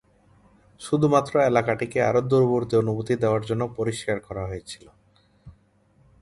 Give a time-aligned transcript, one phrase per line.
[0.81, 4.85] শুধুমাত্র এলাকাটিকে আরও দূরবর্তী অনুভূতি দেওয়ার জন্য পরিষ্কার করা হয়েছিল।